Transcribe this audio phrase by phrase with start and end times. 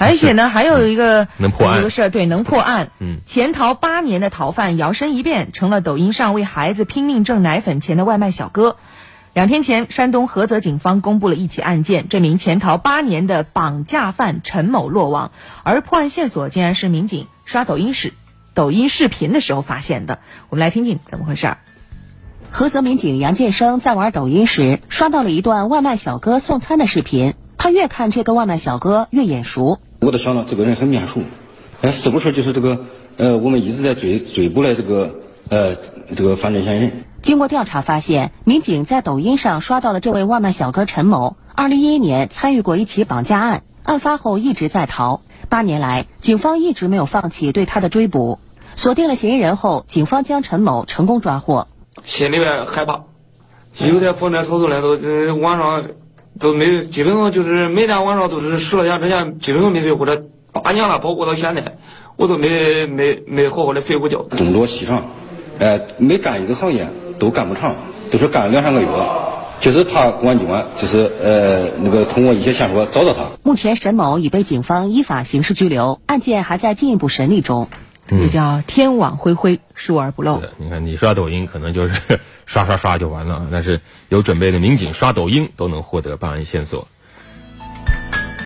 [0.00, 2.90] 而且呢，还有一个能破案有个事儿，对，能破案。
[3.00, 8.76] 嗯，潜逃八年的逃犯摇身一变成了抖音上为孩子拼命挣奶粉钱的外卖小哥。
[9.34, 15.32] 两天前，山东菏泽警方公布了一起案件，这名潜逃八年的绑架犯陈某落网，
[15.64, 18.14] 而破案线索竟然是民警刷抖音时
[18.54, 20.20] 抖音视频的时候发现的。
[20.48, 21.58] 我们来听听怎么回事儿。
[22.52, 27.34] 菏泽民警杨建生在玩抖音时，刷到了一段外卖小哥送餐的视频。
[27.58, 31.20] 他越看这个外卖小哥越眼熟，我都想到这个人很面熟，
[31.80, 32.84] 哎，是不是就是这个
[33.16, 35.10] 呃，我们一直在追追捕的这个
[35.48, 35.74] 呃
[36.14, 37.04] 这个犯罪嫌疑人？
[37.20, 41.36] 经过调查发现，民警在抖音上刷到了这位外卖小哥陈某。
[41.54, 45.22] 二零一一年参与过一起绑架案，案发后一直在逃。
[45.48, 48.38] 八年来，警方一直没有放弃对他的追捕。
[48.76, 51.66] 锁定了嫌疑人后，警方将陈某成功抓获。
[52.04, 53.00] 心里面害怕，
[53.78, 55.82] 有点破门逃走了，都呃晚上
[56.38, 61.78] 都没，基本上就是每天晚上都是十来点之前，基本上没睡，或者八年了，包括到现在，
[62.16, 64.22] 我都没没没好好的睡过觉。
[64.36, 65.02] 东躲西藏，
[65.58, 67.74] 呃，每干一个行业都干不长，
[68.10, 68.88] 都是干两三个月，
[69.60, 73.24] 就是怕公安机关就是呃那个通过一些线索找到他。
[73.42, 77.68] 目前，沈某已被警方依法刑事拘留，案件还在进一步审理中。
[78.08, 80.42] 这叫天网恢恢，疏而不漏。
[80.56, 86.88] 你看，你刷抖音可能就是 刷刷刷就完了，但是有准备的民警刷抖音都能获得办案线索。